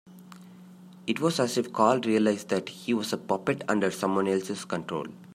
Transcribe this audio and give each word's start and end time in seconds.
It 1.05 1.19
was 1.19 1.39
as 1.39 1.59
if 1.59 1.71
Carl 1.71 2.01
realised 2.01 2.49
that 2.49 2.69
he 2.69 2.91
was 2.91 3.13
a 3.13 3.19
puppet 3.19 3.63
under 3.69 3.91
someone 3.91 4.27
else's 4.27 4.65
control. 4.65 5.05